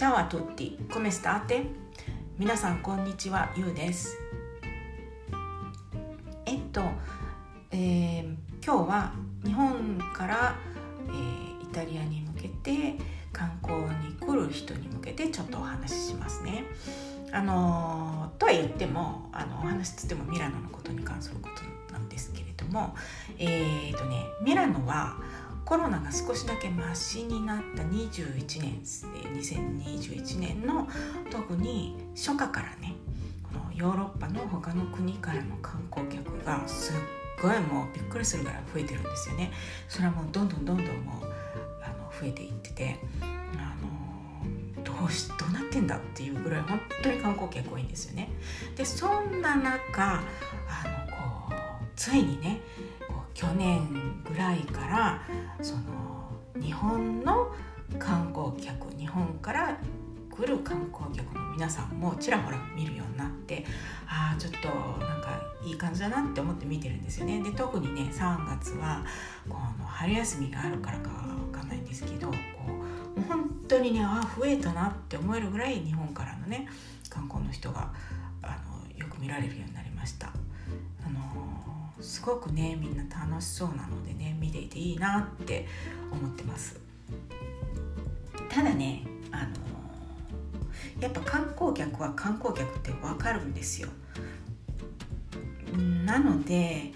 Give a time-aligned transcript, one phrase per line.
[0.00, 1.62] チャワトッティ、コメスターテ
[2.38, 4.16] 皆さんこんにちは、ゆうです。
[6.46, 6.80] えっと、
[7.70, 8.24] えー、
[8.64, 9.12] 今日は
[9.44, 10.56] 日本から、
[11.06, 12.94] えー、イタリアに向けて
[13.30, 16.64] 観光に来る人に向けてちょっとお話ししますね。
[17.30, 21.50] あのとは言ってもあのお話つってもミラノのことに関するこ
[21.88, 22.96] となんですけれども
[23.38, 25.18] えっ、ー、とねミラノは
[25.64, 30.88] コロナが少しだけマシになった21年2021年の
[31.30, 32.94] 特に初夏からね
[33.42, 36.96] このヨーロッパの他の国からの観光客がすっ
[37.42, 39.50] ごいもうびっくりするぐらい増えてるんですよね。
[39.88, 41.24] それはもうどんどんどんどんもう
[41.82, 43.74] あの増えていっててあ
[44.76, 48.30] のどうしどうなってんだっていうぐらい本当に観光客多いんですよね。
[48.76, 50.20] でそんな中あ
[51.08, 51.16] の
[51.48, 52.60] こうついにね
[53.40, 53.80] 去年
[54.22, 55.22] ぐらいから
[55.62, 55.80] その
[56.60, 57.50] 日本の
[57.98, 59.78] 観光客日本から
[60.30, 63.64] 来る観光客の皆さんもちらほら見るようになって
[64.06, 64.68] ああちょっと
[65.02, 69.06] なんかいい感じだなって思って見てるんですよねで特にね3月は
[69.48, 71.14] この春休みがあるからかわ
[71.50, 72.34] かんないんですけどこ
[73.16, 76.68] う本当にねああ増えたなって思えるぐらい日本からのね
[77.08, 77.90] 観光の人が
[78.42, 78.58] あ
[78.92, 80.30] のよく見られるようになりました。
[82.00, 85.66] すごくねみんな楽しそうなのでね見ていていいなって
[86.10, 86.78] 思ってます。
[88.48, 89.48] ただねあの
[91.00, 93.88] やっぱ観光客は観光客って分かるんですよ。
[96.04, 96.92] なので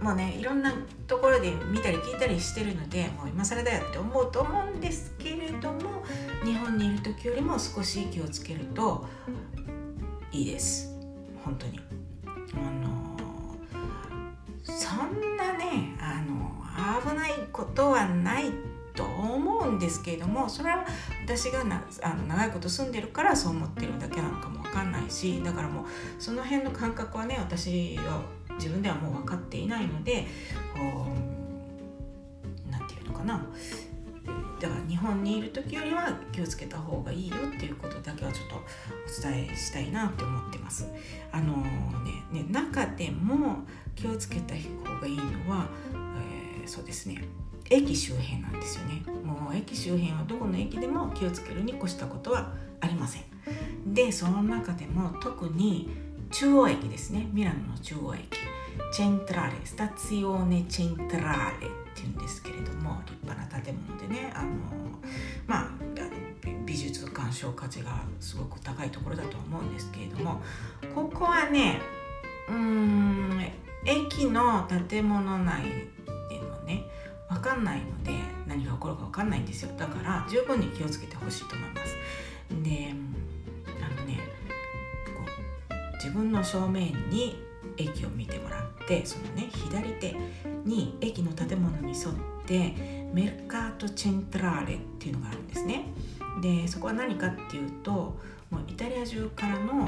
[0.00, 0.72] もうねいろんな
[1.06, 6.04] ところで見たり聞いたりしてるのでもう今更だよって思うと思うんですけれども
[6.44, 9.06] 日本にいる時よりも少し気をつけると
[10.30, 10.94] いいです。
[11.44, 11.80] 本当に。
[12.54, 13.07] あの
[14.68, 16.48] そんなねあの
[17.00, 18.52] 危ないことはない
[18.94, 20.84] と思うんですけれどもそれは
[21.24, 25.84] 私がなあの長いこと住んでるからそう思ってるだけなのかも分かんないしだからもう
[26.18, 28.22] その辺の感覚はね私は
[28.56, 30.26] 自分ではもう分かっていないので
[30.74, 31.06] こ
[32.66, 33.46] う何て言うのかな。
[34.60, 40.88] だから日本にいる時よりは気をつけた方がいいよっていうことだけはちょっとお伝えしたいなって思ってます。
[41.32, 43.64] あのねね中でも
[43.94, 45.68] 気をつけた方がいいのは、
[46.60, 47.22] えー、そうですね
[47.70, 49.02] 駅周辺なんですよね。
[49.24, 53.22] もう駅周辺はどこの駅でも気をつけるに越したことはありません。
[53.86, 55.88] でその中でも特に
[56.30, 58.38] 中央駅ですねミラノの中央駅
[58.92, 61.68] チェントラーレスタツィオーネチェントラーレ
[61.98, 64.48] ていうんですけれども立派な建物でねあの
[65.46, 65.68] まあ
[66.64, 70.40] 美術鑑賞価値がすごく高いところだと思うんですけれども
[70.94, 71.80] ここはね
[72.48, 73.40] うん
[73.84, 75.62] 駅の建物内
[76.28, 76.84] でもね
[77.28, 78.12] 分かんないので
[78.46, 81.96] 何が起こるか分かんないんですよだから十分に気をつけてほしいと思います。
[82.62, 82.94] で
[83.66, 84.18] あのね
[85.06, 85.22] こ
[85.70, 87.47] う自分の正面に
[87.78, 90.16] 駅を見てもらってそのね左手
[90.64, 92.14] に駅の建物に沿っ
[92.46, 92.74] て
[93.12, 95.84] メルカート・チェントラーレっていうのがあるんですね。
[96.42, 98.18] でそこは何かっていうと
[98.50, 99.86] もうイタリア中からの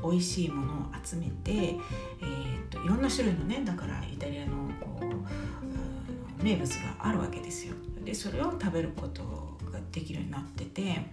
[0.00, 7.74] こう美味しいものを集めて、えーと、いろんな種類のねだからイタリアのこう名物があるわけですよ。
[8.04, 9.22] でそれを食べること
[9.70, 11.06] ができるようになってて、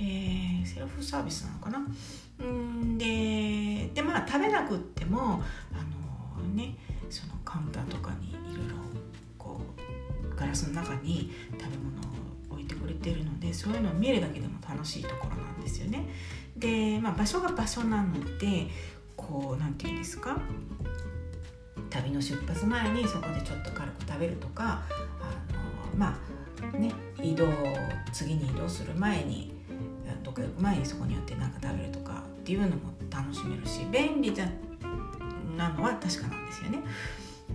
[0.00, 1.86] えー、セルフサービスなのかな？
[2.40, 5.76] うんででまあ食べなくってもあ
[6.42, 6.76] のね
[7.10, 8.76] そのカウンターとかにいろいろ
[9.36, 9.60] こ
[10.32, 16.08] うガラスの中に食べ物を置いてくれてるのでそういうのを見るだけでも楽しいところなんですよね。
[16.56, 18.68] で、まあ、場所が場所なので
[19.16, 20.40] こう何て言うんですか？
[21.90, 24.82] 旅の出発前にそこでちょっと軽く食べるとか
[25.20, 26.16] あのま
[26.72, 27.48] あね移動
[28.12, 29.59] 次に移動する前に
[30.22, 32.74] どっか前にそこに寄って何か食べるとかっていうのも
[33.10, 34.44] 楽しめるし便利だ
[35.56, 36.82] なのは確かなんですよね。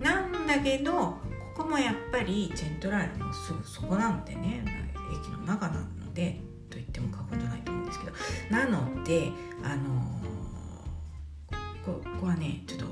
[0.00, 4.62] なんだけどここもやっぱりチェントラーレのすぐそこなのでね
[5.12, 8.12] 駅の中なのでと言っても過言じゃないと思うんですけど
[8.50, 9.32] なので
[9.62, 10.20] あの
[11.84, 12.86] ここはねちょっと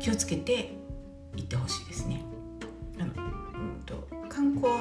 [0.00, 0.72] 気をつけて
[1.36, 2.24] 行ってほしいですね。
[2.98, 4.72] あのうんと観光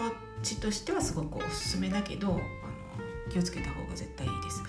[0.42, 2.40] 地としてはすごくおすすめだけど
[3.30, 4.64] 気をつけた方が絶対いいです。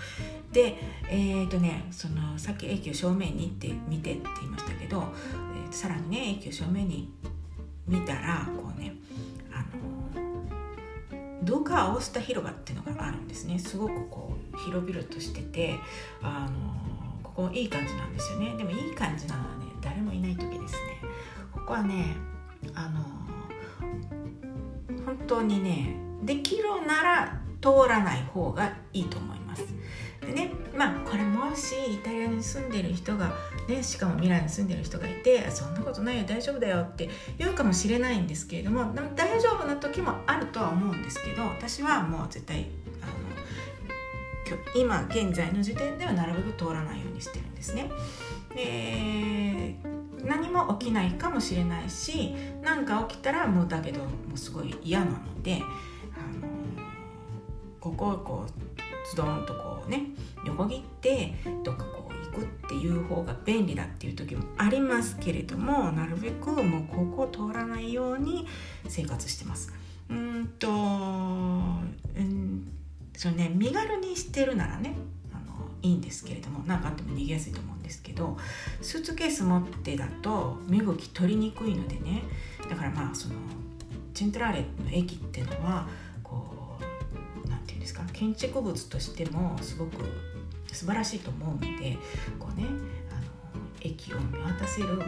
[0.53, 0.77] で
[1.09, 5.05] えっ、ー、とねそのさっき駅を正面にって見てって言いましたけど、
[5.67, 7.13] えー、さらにね駅を正面に
[7.87, 8.95] 見たらこうね
[9.53, 9.91] あの
[11.43, 13.59] ドカアオスタ広場っていうのがあるんですね。
[13.59, 15.79] すごくこう広々としてて
[16.23, 16.59] あの
[17.23, 18.55] ここいい感じなんですよね。
[18.57, 21.01] でもいい感じなのはね誰もいない時ですね。
[21.53, 22.17] ここはね
[22.75, 23.05] あの
[25.05, 29.65] 本当にねできるなら通らない方がいいと思います。
[30.21, 33.33] でねまあこれもしイタリアに住んでる人が、
[33.69, 37.09] ね、しかもミラノに住んでる人がいてそんなことないよ大丈夫だよって
[37.39, 42.67] 言うかもしれないんですけれども大丈夫な時もあるとは思うんですけど私はもう絶対
[43.03, 43.13] あの
[44.75, 47.91] 今現在の時点ではなるべく通らないようにしてるんですね。
[48.55, 49.77] で
[50.25, 55.63] 何も起きないかもしれないし何か起きたらもうだけどもうすごい嫌なので
[57.81, 60.03] ここをこうズドンとこうね
[60.47, 61.35] 横切って
[61.65, 68.47] どっかこう行くっていう方が便利だっていう時もありますけれどもなるべくもうここを通らないように
[68.89, 69.73] 生活してます。
[70.11, 70.73] うんとう
[72.21, 72.71] ん
[73.17, 74.95] それね身軽にしてるならね
[75.33, 78.37] あのいいんですけれども何かあっても逃げやすいと思うんですけど
[78.81, 82.23] スーツケース持ってだと身動き取りにくいのでね
[82.69, 83.35] だからまあその
[84.15, 85.87] チェントラーレの駅っていうのは
[87.93, 88.05] ですか？
[88.13, 90.05] 建築物としてもすごく
[90.73, 91.97] 素晴らしいと思うので
[92.39, 92.67] こうね
[93.11, 95.05] あの駅を見渡せるこの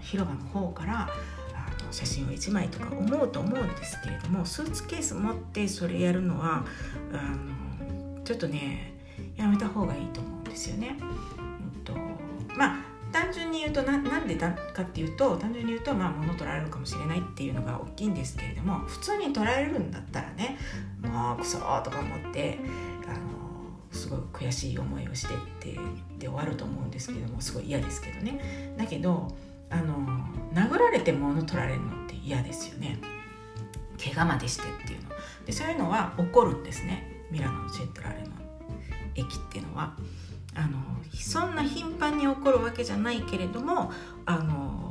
[0.00, 1.08] 広場の方から
[1.54, 6.64] あの写真を1枚とか思うと思うんですけれどもスーツケース持ってそれやるのは
[7.12, 7.16] あ
[8.16, 8.94] のちょっとね
[9.36, 10.96] やめた方がいいと思うんですよね。
[11.00, 11.94] うんと
[12.56, 20.58] まあ単純に言うとなんでだかっていうと単純に言うとまあ物取られるかもしれないっていうのが大きいんですけれども普通に捉えるんだったらね
[21.02, 22.58] もうクソとか思って
[23.06, 23.18] あの
[23.92, 25.78] すごい悔しい思いをしてって
[26.18, 28.74] で終わると思うんですけどもすごい嫌ですけどね。
[28.76, 29.28] だけど
[29.70, 30.06] あの
[30.52, 32.98] 殴られて物取られるのって嫌ですよね。
[34.02, 35.10] 怪我までしてっていうの。
[35.44, 37.24] でそういうのは起こるんですね。
[37.30, 38.28] ミラノのチェントラレの
[39.14, 39.94] 駅っていうのは。
[40.54, 40.78] あの
[41.14, 43.92] そんな頻繁に起こるわけじゃないけれども
[44.26, 44.90] あの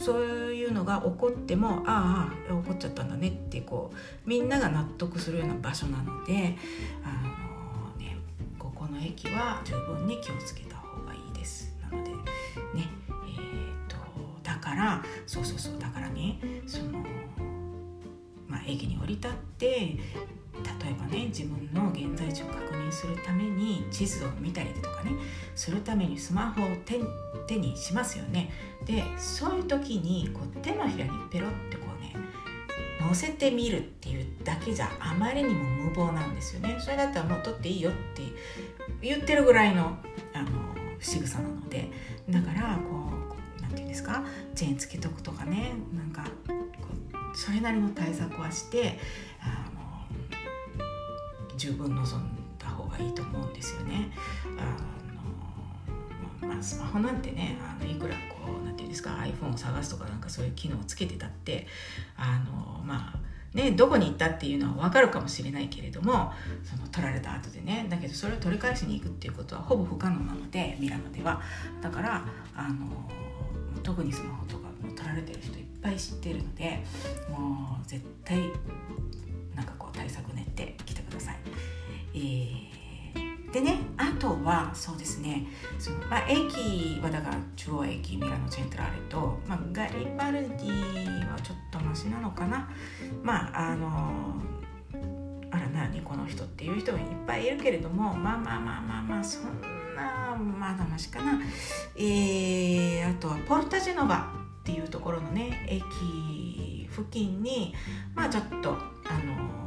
[0.00, 0.22] そう
[0.54, 6.56] いうのが起こってもああ起こっちゃったんだねってこうみんなが納得するような場所なので
[7.02, 7.08] あ
[7.88, 8.16] の、ね、
[8.58, 11.74] ここの駅は十分に気をつけた方がいいです。
[11.82, 12.16] なのでね
[12.74, 13.96] えーと、
[14.44, 17.04] だからそうそうそうだからねその、
[18.46, 19.98] まあ、駅に降り立って
[20.64, 25.12] 例えばね自分の現在地を確認するために地図を見たりとかね
[25.54, 26.68] するためにスマホを
[27.46, 28.50] 手にしますよね。
[28.84, 32.14] でそういう時にこう手のひらにペロってこうね
[33.00, 36.76] 乗せてみるっていうだけじゃあまりにも無謀なんですよね。
[36.80, 38.22] それだったらもう取っていいよって
[39.00, 39.96] 言ってるぐらいの
[40.32, 40.48] あの
[41.00, 41.90] 仕草なので。
[42.28, 43.12] だからこ
[43.58, 44.24] う何て言うんですか？
[44.56, 45.74] チェーンつけとくとかね。
[45.94, 46.24] なんか
[47.34, 48.98] それなりの対策はして
[49.40, 49.55] あ
[51.56, 54.10] 十分望んだ方がいいと思うんですよね。
[54.58, 54.76] あ
[56.42, 61.66] のまあ、スマホなんてねあのいくらこう何て言うんですか iPhone を探すとかなんかそういう機能をつけてたって
[62.16, 63.26] あのまあ
[63.56, 66.30] ね、どこに行ったっていうのは分かるかもしれないけれども
[66.62, 71.40] その取られた後でねだけどそれを取り返しに行くっていうことはほぼ不可能なのでミラノでは
[71.80, 72.76] だからあの
[73.82, 76.84] 特にスマホとかも取られてる人いっぱい知ってるので
[77.30, 78.42] もう絶対
[79.54, 80.76] なんかこう対策練って。
[82.16, 85.46] えー、でねあとはそうですね。
[85.78, 92.68] その、まあ、駅はだから中央駅ミラノ・チェントラーレと、まあ、ガリバルディはちょっとマシなのかな。
[93.22, 94.40] まああの
[95.50, 99.42] あら何この人っていう人がいっぱいいるけれどもまあまあまあまあまあそん
[99.94, 101.40] なまだましかな。
[101.96, 107.74] えー、あとはポルタジェノバっていうところのね駅付近に
[108.14, 109.65] まあちょっとあの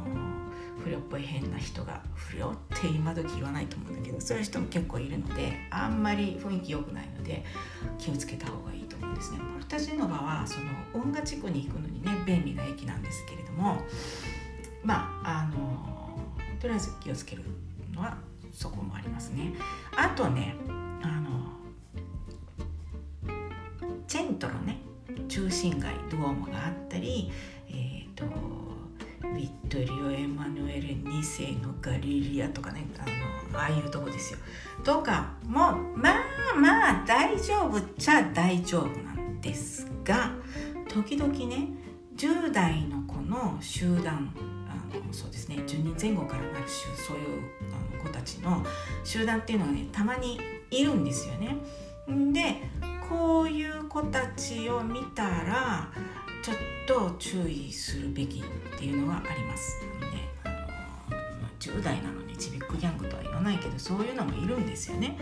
[0.82, 7.44] 不良っぽい変な人が不良って今時言わないと思うんだけどそういう人も結構いるのであんまり雰囲気良くないので
[7.98, 9.38] 気をつけた方がいいと思うんですね。
[9.38, 13.82] ポルタジェノバはその運河地区に行くのにね便利な駅なんですけれども
[14.82, 16.18] まああの
[16.58, 17.42] とりあえず気をつける
[17.92, 18.16] のは
[18.52, 19.52] そこもありますね。
[19.96, 20.54] あとね
[21.02, 21.30] あの
[24.06, 24.78] チェントロね
[25.28, 27.30] 中心街ドゥオモがあったり、
[29.34, 34.38] ビットリオ・エマヌエル2世のガリリアとかねあのああいうとこですよ。
[34.84, 40.32] とかもまあまあ大丈夫っちゃ大丈夫なんですが
[40.88, 41.68] 時々ね
[42.16, 44.32] 10代の子の集団
[44.68, 47.42] あのそうですね10人前後からなるそういう
[47.92, 48.64] あの子たちの
[49.04, 51.56] 集団っていうのがねたまにいるんですよね。
[52.32, 52.62] で
[53.08, 55.90] こういう子たちを見たら
[56.42, 56.56] ちょっ
[56.86, 59.82] と注意するべきっていうのはあります。
[60.00, 60.28] ね、
[61.58, 65.18] 10代なのにちびっこギャングとは言わないけどそういうのもいるんですよね。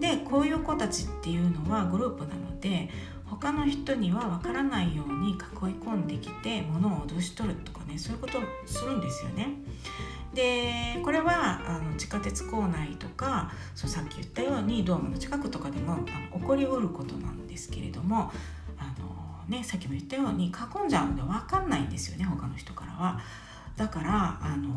[0.00, 2.88] でこういう子たちっていうのはグループなので
[3.26, 5.36] 他の人には分からないように囲い
[5.80, 9.54] 込んできて物を脅し取るとかねそういうことをするんですよね。
[10.34, 18.32] でこれはあの地下鉄構内とかそうさっき言ったようにドームの近くとかでもあの起こりうることなんですけれども、
[19.48, 23.20] ね、さっきも言ったように囲んじゃうので分かんないんですよね他の人からは。
[23.76, 24.70] だからあの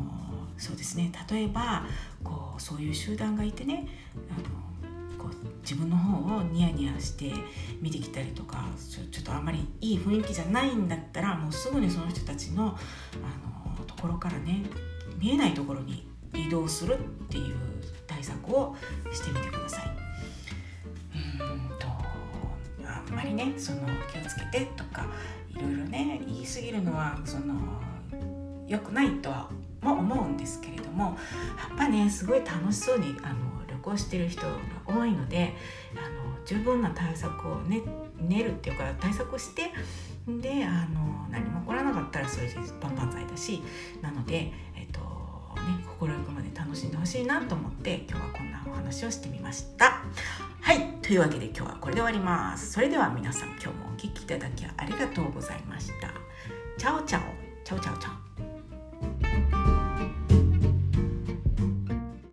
[0.57, 1.86] そうですね例えば
[2.24, 3.88] こうそういう集団がいてね
[4.31, 7.31] あのこう自分の方をニヤニヤして
[7.79, 8.65] 見てきたりとか
[9.12, 14.63] ちょっとあんまりいい雰囲気じゃないんだったらもうすぐにその人たちのあのところからね
[15.19, 17.55] 見えないところに移動するっていう
[18.07, 18.75] 対策を
[19.12, 19.96] してみてください。
[23.38, 23.79] ねその
[24.12, 25.06] 気をつけてとか
[25.51, 27.56] いろいろね言い過ぎるのはその
[28.67, 29.50] 良くないとは
[29.82, 31.17] 思うんですけれども
[31.70, 33.36] やっぱねすごい楽しそうにあの
[33.67, 34.51] 旅行してる人が
[34.86, 35.53] 多いので
[35.96, 37.82] あの十分な対策をね
[38.20, 39.72] 練るっていうか対策して
[40.27, 43.62] であの何も起こらなかったらそれで万々歳だし
[44.01, 50.03] なので、えっとね、心ゆくまで楽しんでほしいなと思って今日はこんなお話をしてみました。
[51.07, 52.73] というわけで今日はこれで終わります。
[52.73, 56.11] それでは皆さん今日もお聴きいただきありがとうございました。
[56.77, 57.21] チャオチャオ
[57.63, 58.26] チャオチャオチャオ